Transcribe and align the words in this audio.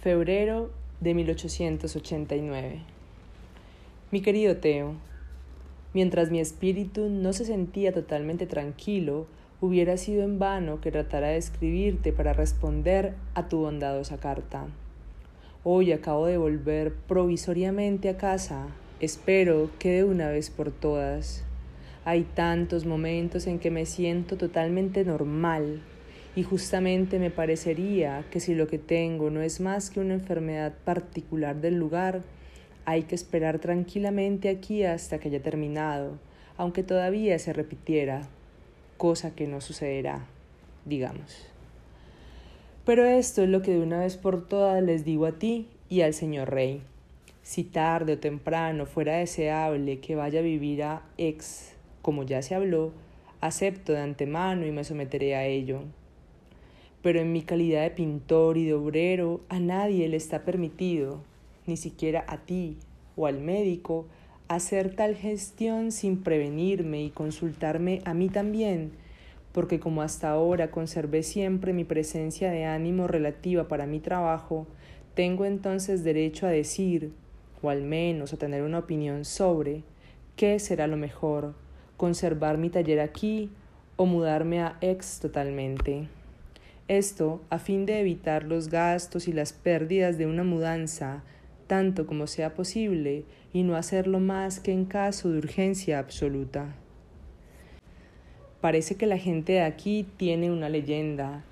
Febrero 0.00 0.70
de 1.00 1.12
1889. 1.12 2.78
Mi 4.10 4.22
querido 4.22 4.56
Teo, 4.56 4.94
mientras 5.92 6.30
mi 6.30 6.40
espíritu 6.40 7.10
no 7.10 7.34
se 7.34 7.44
sentía 7.44 7.92
totalmente 7.92 8.46
tranquilo, 8.46 9.26
hubiera 9.60 9.98
sido 9.98 10.22
en 10.22 10.38
vano 10.38 10.80
que 10.80 10.90
tratara 10.90 11.28
de 11.28 11.36
escribirte 11.36 12.14
para 12.14 12.32
responder 12.32 13.12
a 13.34 13.50
tu 13.50 13.58
bondadosa 13.58 14.16
carta. 14.16 14.68
Hoy 15.64 15.92
acabo 15.92 16.24
de 16.24 16.38
volver 16.38 16.94
provisoriamente 16.94 18.08
a 18.08 18.16
casa. 18.16 18.68
Espero 19.00 19.68
que 19.78 19.90
de 19.90 20.04
una 20.04 20.30
vez 20.30 20.48
por 20.48 20.70
todas. 20.70 21.44
Hay 22.06 22.22
tantos 22.22 22.86
momentos 22.86 23.46
en 23.46 23.58
que 23.58 23.70
me 23.70 23.84
siento 23.84 24.38
totalmente 24.38 25.04
normal 25.04 25.82
y 26.36 26.42
justamente 26.42 27.18
me 27.18 27.30
parecería 27.30 28.24
que 28.30 28.40
si 28.40 28.54
lo 28.54 28.66
que 28.66 28.78
tengo 28.78 29.30
no 29.30 29.42
es 29.42 29.60
más 29.60 29.90
que 29.90 30.00
una 30.00 30.14
enfermedad 30.14 30.74
particular 30.84 31.60
del 31.60 31.76
lugar, 31.76 32.22
hay 32.84 33.02
que 33.02 33.14
esperar 33.14 33.58
tranquilamente 33.58 34.48
aquí 34.48 34.84
hasta 34.84 35.18
que 35.18 35.28
haya 35.28 35.42
terminado, 35.42 36.18
aunque 36.56 36.82
todavía 36.82 37.38
se 37.38 37.52
repitiera, 37.52 38.22
cosa 38.96 39.34
que 39.34 39.46
no 39.46 39.60
sucederá, 39.60 40.26
digamos. 40.84 41.46
Pero 42.84 43.04
esto 43.04 43.42
es 43.42 43.48
lo 43.48 43.62
que 43.62 43.72
de 43.72 43.80
una 43.80 44.00
vez 44.00 44.16
por 44.16 44.46
todas 44.46 44.82
les 44.82 45.04
digo 45.04 45.26
a 45.26 45.32
ti 45.32 45.68
y 45.88 46.02
al 46.02 46.14
señor 46.14 46.50
rey. 46.50 46.82
Si 47.42 47.64
tarde 47.64 48.14
o 48.14 48.18
temprano 48.18 48.86
fuera 48.86 49.16
deseable 49.16 50.00
que 50.00 50.14
vaya 50.14 50.40
a 50.40 50.42
vivir 50.42 50.82
a 50.82 51.02
ex 51.18 51.74
como 52.02 52.22
ya 52.22 52.42
se 52.42 52.54
habló, 52.54 52.92
acepto 53.40 53.92
de 53.92 54.00
antemano 54.00 54.66
y 54.66 54.70
me 54.70 54.84
someteré 54.84 55.34
a 55.34 55.46
ello. 55.46 55.82
Pero 57.02 57.20
en 57.20 57.32
mi 57.32 57.42
calidad 57.42 57.82
de 57.82 57.90
pintor 57.90 58.58
y 58.58 58.64
de 58.66 58.74
obrero, 58.74 59.40
a 59.48 59.58
nadie 59.58 60.08
le 60.08 60.16
está 60.16 60.44
permitido, 60.44 61.22
ni 61.66 61.76
siquiera 61.76 62.24
a 62.28 62.38
ti 62.38 62.76
o 63.16 63.26
al 63.26 63.40
médico, 63.40 64.06
hacer 64.48 64.94
tal 64.94 65.14
gestión 65.14 65.92
sin 65.92 66.22
prevenirme 66.22 67.02
y 67.04 67.10
consultarme 67.10 68.02
a 68.04 68.14
mí 68.14 68.28
también, 68.28 68.90
porque 69.52 69.80
como 69.80 70.02
hasta 70.02 70.30
ahora 70.30 70.70
conservé 70.70 71.22
siempre 71.22 71.72
mi 71.72 71.84
presencia 71.84 72.50
de 72.50 72.64
ánimo 72.64 73.06
relativa 73.06 73.68
para 73.68 73.86
mi 73.86 74.00
trabajo, 74.00 74.66
tengo 75.14 75.44
entonces 75.44 76.04
derecho 76.04 76.46
a 76.46 76.50
decir, 76.50 77.12
o 77.62 77.70
al 77.70 77.82
menos 77.82 78.32
a 78.32 78.36
tener 78.36 78.62
una 78.62 78.80
opinión 78.80 79.24
sobre, 79.24 79.82
qué 80.36 80.58
será 80.58 80.86
lo 80.86 80.96
mejor 80.96 81.54
conservar 81.96 82.58
mi 82.58 82.70
taller 82.70 83.00
aquí 83.00 83.50
o 83.96 84.06
mudarme 84.06 84.60
a 84.60 84.78
ex 84.80 85.20
totalmente. 85.20 86.08
Esto 86.90 87.40
a 87.50 87.60
fin 87.60 87.86
de 87.86 88.00
evitar 88.00 88.42
los 88.42 88.68
gastos 88.68 89.28
y 89.28 89.32
las 89.32 89.52
pérdidas 89.52 90.18
de 90.18 90.26
una 90.26 90.42
mudanza, 90.42 91.22
tanto 91.68 92.04
como 92.04 92.26
sea 92.26 92.54
posible, 92.54 93.22
y 93.52 93.62
no 93.62 93.76
hacerlo 93.76 94.18
más 94.18 94.58
que 94.58 94.72
en 94.72 94.86
caso 94.86 95.30
de 95.30 95.38
urgencia 95.38 96.00
absoluta. 96.00 96.74
Parece 98.60 98.96
que 98.96 99.06
la 99.06 99.18
gente 99.18 99.52
de 99.52 99.60
aquí 99.60 100.04
tiene 100.16 100.50
una 100.50 100.68
leyenda 100.68 101.44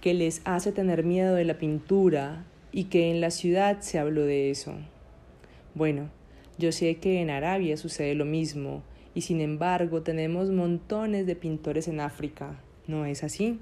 que 0.00 0.14
les 0.14 0.40
hace 0.46 0.72
tener 0.72 1.04
miedo 1.04 1.34
de 1.34 1.44
la 1.44 1.58
pintura 1.58 2.46
y 2.72 2.84
que 2.84 3.10
en 3.10 3.20
la 3.20 3.30
ciudad 3.30 3.80
se 3.80 3.98
habló 3.98 4.22
de 4.22 4.50
eso. 4.50 4.76
Bueno, 5.74 6.08
yo 6.56 6.72
sé 6.72 6.94
que 6.94 7.20
en 7.20 7.28
Arabia 7.28 7.76
sucede 7.76 8.14
lo 8.14 8.24
mismo, 8.24 8.82
y 9.14 9.20
sin 9.20 9.42
embargo 9.42 10.00
tenemos 10.00 10.48
montones 10.48 11.26
de 11.26 11.36
pintores 11.36 11.86
en 11.86 12.00
África, 12.00 12.58
¿no 12.86 13.04
es 13.04 13.24
así? 13.24 13.58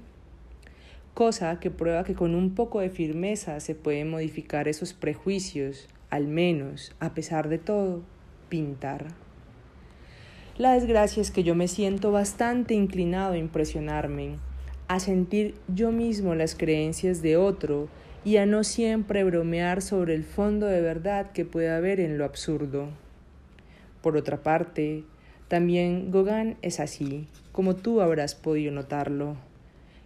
Cosa 1.15 1.61
que 1.61 1.71
prueba 1.71 2.03
que 2.03 2.13
con 2.13 2.35
un 2.35 2.55
poco 2.55 2.81
de 2.81 2.89
firmeza 2.89 3.61
se 3.61 3.73
pueden 3.73 4.09
modificar 4.09 4.67
esos 4.67 4.91
prejuicios, 4.91 5.87
al 6.09 6.27
menos, 6.27 6.93
a 6.99 7.13
pesar 7.13 7.47
de 7.47 7.57
todo, 7.57 8.01
pintar. 8.49 9.05
La 10.57 10.73
desgracia 10.73 11.21
es 11.21 11.31
que 11.31 11.43
yo 11.43 11.55
me 11.55 11.69
siento 11.69 12.11
bastante 12.11 12.73
inclinado 12.73 13.31
a 13.31 13.37
impresionarme, 13.37 14.35
a 14.89 14.99
sentir 14.99 15.55
yo 15.73 15.93
mismo 15.93 16.35
las 16.35 16.53
creencias 16.53 17.21
de 17.21 17.37
otro 17.37 17.87
y 18.25 18.35
a 18.35 18.45
no 18.45 18.65
siempre 18.65 19.23
bromear 19.23 19.81
sobre 19.81 20.15
el 20.15 20.25
fondo 20.25 20.65
de 20.65 20.81
verdad 20.81 21.31
que 21.31 21.45
puede 21.45 21.71
haber 21.71 22.01
en 22.01 22.17
lo 22.17 22.25
absurdo. 22.25 22.89
Por 24.01 24.17
otra 24.17 24.43
parte, 24.43 25.05
también 25.47 26.11
Gauguin 26.11 26.57
es 26.61 26.81
así, 26.81 27.29
como 27.53 27.77
tú 27.77 28.01
habrás 28.01 28.35
podido 28.35 28.73
notarlo. 28.73 29.37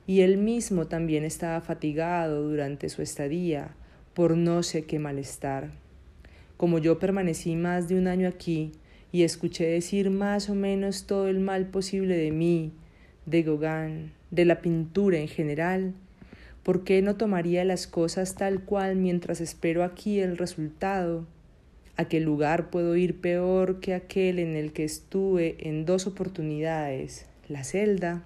Y 0.10 0.22
él 0.22 0.38
mismo 0.38 0.88
también 0.88 1.24
estaba 1.24 1.62
fatigado 1.62 2.42
durante 2.42 2.90
su 2.90 3.04
estadía 3.04 3.76
por 4.16 4.36
no 4.36 4.64
sé 4.64 4.86
qué 4.86 4.98
malestar. 4.98 5.70
Como 6.58 6.80
yo 6.80 6.98
permanecí 6.98 7.56
más 7.56 7.88
de 7.88 8.00
un 8.00 8.08
año 8.08 8.28
aquí 8.28 8.72
y 9.12 9.22
escuché 9.22 9.68
decir 9.68 10.10
más 10.10 10.50
o 10.50 10.56
menos 10.56 11.06
todo 11.06 11.28
el 11.28 11.40
mal 11.40 11.68
posible 11.68 12.18
de 12.18 12.32
mí, 12.32 12.72
de 13.28 13.44
Gauguin, 13.44 14.12
de 14.32 14.46
la 14.46 14.62
pintura 14.62 15.20
en 15.20 15.28
general, 15.28 15.94
¿por 16.64 16.84
qué 16.84 17.04
no 17.04 17.16
tomaría 17.16 17.64
las 17.64 17.86
cosas 17.86 18.34
tal 18.34 18.64
cual 18.64 18.96
mientras 18.96 19.42
espero 19.42 19.84
aquí 19.84 20.22
el 20.22 20.40
resultado? 20.40 21.28
¿A 21.98 22.06
qué 22.06 22.20
lugar 22.20 22.72
puedo 22.72 22.96
ir 22.96 23.22
peor 23.22 23.80
que 23.80 23.94
aquel 23.94 24.40
en 24.40 24.56
el 24.56 24.74
que 24.74 24.86
estuve 24.86 25.56
en 25.60 25.86
dos 25.86 26.08
oportunidades? 26.08 27.28
La 27.48 27.64
celda. 27.64 28.24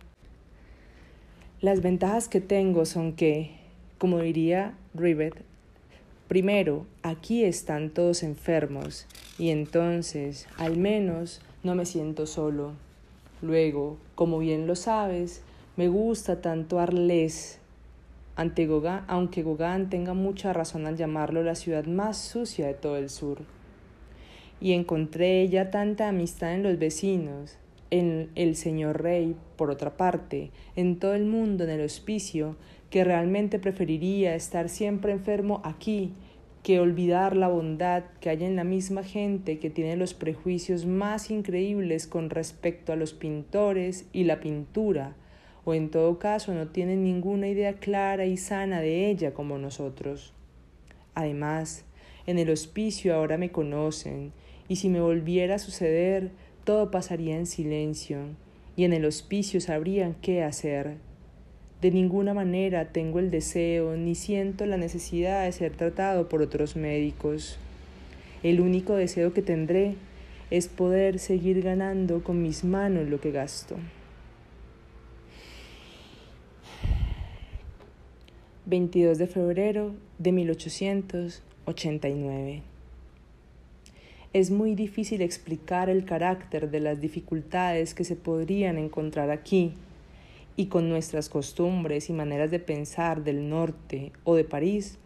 Las 1.64 1.82
ventajas 1.82 2.28
que 2.28 2.42
tengo 2.42 2.84
son 2.86 3.14
que, 3.14 3.52
como 3.98 4.20
diría 4.20 4.74
Rivet, 4.94 5.34
primero, 6.28 6.86
aquí 7.04 7.46
están 7.46 7.90
todos 7.90 8.24
enfermos 8.24 9.08
y 9.40 9.48
entonces, 9.48 10.46
al 10.58 10.76
menos, 10.76 11.40
no 11.64 11.74
me 11.74 11.86
siento 11.86 12.26
solo. 12.26 12.74
Luego, 13.42 13.96
como 14.14 14.40
bien 14.40 14.68
lo 14.68 14.76
sabes, 14.76 15.42
me 15.78 15.88
gusta 15.88 16.42
tanto 16.42 16.82
Arles, 16.82 17.60
ante 18.36 18.68
aunque 19.08 19.42
Gauguin 19.42 19.90
tenga 19.90 20.14
mucha 20.14 20.52
razón 20.52 20.86
al 20.86 20.98
llamarlo 20.98 21.44
la 21.44 21.56
ciudad 21.56 21.86
más 21.86 22.18
sucia 22.18 22.68
de 22.68 22.74
todo 22.74 22.98
el 22.98 23.10
sur 23.10 23.38
y 24.60 24.74
encontré 24.74 25.48
ya 25.48 25.72
tanta 25.72 26.10
amistad 26.10 26.56
en 26.56 26.64
los 26.64 26.78
vecinos, 26.78 27.58
en 27.94 28.32
el 28.34 28.56
señor 28.56 29.04
rey, 29.04 29.36
por 29.56 29.70
otra 29.70 29.98
parte, 29.98 30.50
en 30.76 30.98
todo 30.98 31.14
el 31.14 31.26
mundo, 31.26 31.64
en 31.64 31.70
el 31.70 31.82
hospicio, 31.82 32.56
que 32.90 33.04
realmente 33.04 33.60
preferiría 33.60 34.34
estar 34.34 34.68
siempre 34.68 35.12
enfermo 35.12 35.62
aquí 35.64 36.12
que 36.64 36.80
olvidar 36.80 37.36
la 37.36 37.50
bondad 37.50 38.06
que 38.20 38.32
hay 38.32 38.44
en 38.46 38.56
la 38.56 38.64
misma 38.64 39.04
gente 39.04 39.60
que 39.60 39.70
tiene 39.70 39.96
los 39.96 40.16
prejuicios 40.16 40.88
más 40.88 41.30
increíbles 41.30 42.08
con 42.08 42.32
respecto 42.32 42.94
a 42.94 42.96
los 42.96 43.14
pintores 43.14 44.08
y 44.12 44.24
la 44.24 44.40
pintura, 44.40 45.16
o 45.64 45.76
en 45.76 45.92
todo 45.92 46.18
caso 46.18 46.52
no 46.56 46.70
tienen 46.70 47.04
ninguna 47.04 47.48
idea 47.48 47.74
clara 47.74 48.26
y 48.26 48.38
sana 48.38 48.82
de 48.82 49.12
ella 49.12 49.36
como 49.36 49.60
nosotros. 49.60 50.34
Además, 51.14 51.86
en 52.26 52.40
el 52.40 52.50
hospicio 52.50 53.14
ahora 53.14 53.38
me 53.38 53.52
conocen 53.52 54.32
y 54.68 54.78
si 54.78 54.90
me 54.90 55.00
volviera 55.00 55.56
a 55.56 55.60
suceder, 55.60 56.32
todo 56.64 56.92
pasaría 56.92 57.38
en 57.38 57.46
silencio, 57.46 58.20
y 58.76 58.86
en 58.86 58.94
el 58.94 59.06
hospicio 59.06 59.62
sabrían 59.62 60.16
qué 60.22 60.42
hacer. 60.44 60.96
De 61.82 61.92
ninguna 61.92 62.34
manera 62.34 62.94
tengo 62.94 63.20
el 63.20 63.30
deseo 63.30 63.96
ni 63.98 64.16
siento 64.16 64.66
la 64.66 64.78
necesidad 64.78 65.44
de 65.44 65.52
ser 65.52 65.76
tratado 65.76 66.30
por 66.30 66.42
otros 66.42 66.78
médicos. 66.78 67.60
El 68.42 68.62
único 68.62 68.96
deseo 68.96 69.34
que 69.34 69.42
tendré 69.42 69.96
es 70.50 70.70
poder 70.70 71.20
seguir 71.20 71.62
ganando 71.62 72.24
con 72.24 72.42
mis 72.42 72.64
manos 72.64 73.10
lo 73.10 73.20
que 73.20 73.32
gasto. 73.32 73.76
22 78.66 79.18
de 79.18 79.28
febrero 79.28 79.94
de 80.20 80.32
1889 80.32 82.73
es 84.34 84.50
muy 84.50 84.74
difícil 84.74 85.22
explicar 85.22 85.92
el 85.92 86.06
carácter 86.06 86.72
de 86.72 86.80
las 86.80 87.00
dificultades 87.00 87.94
que 87.94 88.04
se 88.04 88.16
podrían 88.16 88.80
encontrar 88.80 89.30
aquí, 89.30 89.74
y 90.56 90.68
con 90.68 90.90
nuestras 90.90 91.30
costumbres 91.30 92.10
y 92.10 92.14
maneras 92.14 92.52
de 92.52 92.60
pensar 92.60 93.24
del 93.24 93.48
norte 93.50 94.12
o 94.24 94.36
de 94.36 94.44
París, 94.44 94.98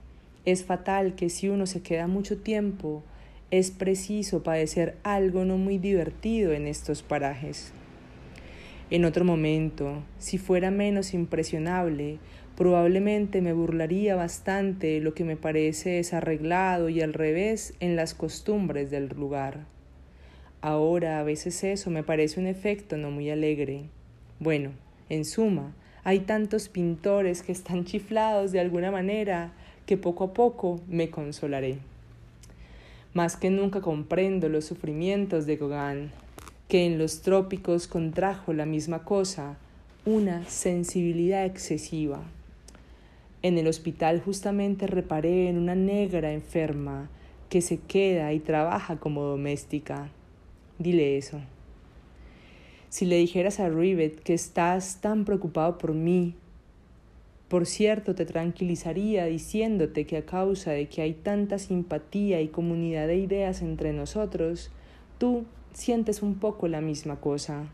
es 0.46 0.64
fatal 0.64 1.16
que 1.16 1.30
si 1.30 1.50
uno 1.50 1.66
se 1.66 1.82
queda 1.82 2.08
mucho 2.08 2.38
tiempo, 2.38 3.04
es 3.52 3.72
preciso 3.72 4.44
padecer 4.44 4.96
algo 5.04 5.44
no 5.44 5.58
muy 5.58 5.78
divertido 5.78 6.54
en 6.54 6.68
estos 6.68 7.02
parajes. 7.02 7.72
En 8.90 9.04
otro 9.04 9.26
momento, 9.26 10.04
si 10.20 10.38
fuera 10.38 10.72
menos 10.72 11.14
impresionable, 11.14 12.20
Probablemente 12.58 13.40
me 13.44 13.54
burlaría 13.54 14.16
bastante 14.16 15.00
lo 15.00 15.14
que 15.14 15.24
me 15.24 15.38
parece 15.38 15.92
desarreglado 15.92 16.90
y 16.90 17.02
al 17.02 17.14
revés 17.14 17.76
en 17.80 17.96
las 17.96 18.16
costumbres 18.16 18.90
del 18.90 19.10
lugar. 19.10 19.66
Ahora 20.62 21.20
a 21.20 21.24
veces 21.24 21.64
eso 21.64 21.92
me 21.92 22.02
parece 22.02 22.40
un 22.40 22.48
efecto 22.48 22.98
no 22.98 23.12
muy 23.12 23.30
alegre. 23.30 23.84
Bueno, 24.40 24.72
en 25.08 25.24
suma, 25.24 25.76
hay 26.04 26.22
tantos 26.22 26.68
pintores 26.68 27.44
que 27.44 27.52
están 27.52 27.86
chiflados 27.86 28.52
de 28.52 28.60
alguna 28.60 28.90
manera 28.90 29.54
que 29.86 29.96
poco 29.96 30.24
a 30.24 30.34
poco 30.34 30.82
me 30.88 31.12
consolaré. 31.12 31.78
Más 33.14 33.38
que 33.38 33.52
nunca 33.52 33.82
comprendo 33.82 34.50
los 34.50 34.66
sufrimientos 34.66 35.46
de 35.46 35.58
Gauguin, 35.58 36.10
que 36.68 36.88
en 36.88 36.98
los 36.98 37.22
trópicos 37.22 37.88
contrajo 37.88 38.52
la 38.52 38.66
misma 38.66 39.04
cosa, 39.04 39.58
una 40.06 40.44
sensibilidad 40.46 41.46
excesiva. 41.46 42.24
En 43.42 43.58
el 43.58 43.68
hospital 43.68 44.22
justamente 44.22 44.88
reparé 44.88 45.50
en 45.50 45.58
una 45.58 45.76
negra 45.76 46.34
enferma 46.34 47.10
que 47.50 47.62
se 47.62 47.78
queda 47.78 48.34
y 48.34 48.40
trabaja 48.40 48.98
como 48.98 49.24
doméstica. 49.24 50.10
Dile 50.80 51.18
eso. 51.18 51.40
Si 52.90 53.06
le 53.06 53.18
dijeras 53.18 53.60
a 53.60 53.70
Rivet 53.70 54.22
que 54.22 54.34
estás 54.34 55.02
tan 55.02 55.26
preocupado 55.26 55.78
por 55.78 55.94
mí, 55.94 56.36
por 57.48 57.66
cierto, 57.66 58.14
te 58.14 58.26
tranquilizaría 58.26 59.26
diciéndote 59.26 60.06
que 60.06 60.18
a 60.18 60.26
causa 60.26 60.72
de 60.72 60.88
que 60.90 61.02
hay 61.02 61.14
tanta 61.14 61.60
simpatía 61.60 62.42
y 62.42 62.50
comunidad 62.50 63.08
de 63.08 63.18
ideas 63.18 63.62
entre 63.62 63.94
nosotros, 63.94 64.70
tú 65.18 65.46
sientes 65.74 66.22
un 66.22 66.36
poco 66.36 66.68
la 66.68 66.82
misma 66.82 67.22
cosa. 67.22 67.68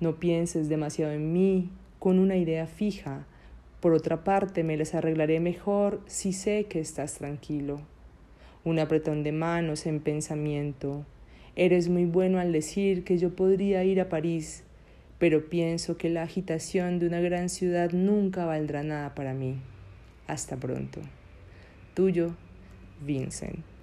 No 0.00 0.16
pienses 0.16 0.68
demasiado 0.68 1.12
en 1.12 1.32
mí 1.32 1.70
con 1.98 2.18
una 2.18 2.36
idea 2.36 2.66
fija. 2.66 3.26
Por 3.84 3.92
otra 3.92 4.24
parte, 4.24 4.64
me 4.64 4.78
les 4.78 4.94
arreglaré 4.94 5.40
mejor 5.40 6.00
si 6.06 6.32
sé 6.32 6.64
que 6.70 6.80
estás 6.80 7.18
tranquilo. 7.18 7.82
Un 8.64 8.78
apretón 8.78 9.22
de 9.22 9.32
manos 9.32 9.84
en 9.84 10.00
pensamiento. 10.00 11.04
Eres 11.54 11.90
muy 11.90 12.06
bueno 12.06 12.38
al 12.38 12.50
decir 12.50 13.04
que 13.04 13.18
yo 13.18 13.36
podría 13.36 13.84
ir 13.84 14.00
a 14.00 14.08
París 14.08 14.64
pero 15.18 15.48
pienso 15.48 15.98
que 15.98 16.10
la 16.10 16.22
agitación 16.22 16.98
de 16.98 17.06
una 17.06 17.20
gran 17.20 17.48
ciudad 17.48 17.92
nunca 17.92 18.46
valdrá 18.46 18.82
nada 18.82 19.14
para 19.14 19.32
mí. 19.32 19.56
Hasta 20.26 20.56
pronto. 20.56 21.00
Tuyo, 21.94 22.34
Vincent. 23.04 23.73